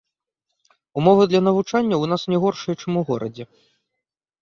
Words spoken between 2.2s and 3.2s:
не горшыя, чым у